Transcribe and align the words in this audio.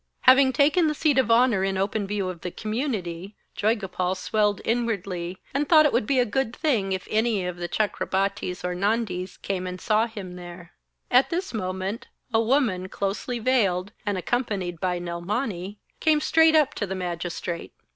Having 0.21 0.53
taken 0.53 0.87
the 0.87 0.95
seat 0.95 1.19
of 1.19 1.29
honour 1.29 1.63
in 1.63 1.77
open 1.77 2.07
view 2.07 2.27
of 2.27 2.41
the 2.41 2.49
community, 2.49 3.35
Joygopal 3.55 4.15
swelled 4.17 4.59
inwardly, 4.65 5.37
and 5.53 5.69
thought 5.69 5.85
it 5.85 5.93
would 5.93 6.07
be 6.07 6.17
a 6.17 6.25
good 6.25 6.55
thing 6.55 6.91
if 6.91 7.07
any 7.11 7.45
of 7.45 7.57
the 7.57 7.67
Chakrabartis 7.69 8.63
or 8.63 8.73
Nandis 8.73 9.37
came 9.39 9.67
and 9.67 9.79
saw 9.79 10.07
him 10.07 10.37
there. 10.37 10.55
A 10.55 10.57
chapkan 10.57 10.57
is 10.57 10.57
a 10.57 10.57
long 10.57 10.71
coat. 10.71 11.11
Turban. 11.11 11.19
Servants. 11.19 11.19
At 11.19 11.29
this 11.29 11.53
moment, 11.53 12.07
a 12.33 12.41
woman, 12.41 12.89
closely 12.89 13.37
veiled, 13.37 13.91
and 14.03 14.17
accompanied 14.17 14.79
by 14.79 14.97
Nilmani, 14.99 15.77
came 15.99 16.19
straight 16.19 16.55
up 16.55 16.73
to 16.73 16.87
the 16.87 16.95
Magistrate. 16.95 17.73